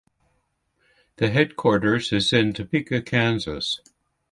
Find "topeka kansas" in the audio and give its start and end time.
2.53-3.81